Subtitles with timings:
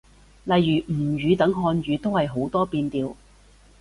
[0.45, 3.13] 例如吳語等漢語，都係好多變調